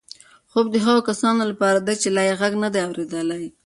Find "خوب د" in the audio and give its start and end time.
0.51-0.75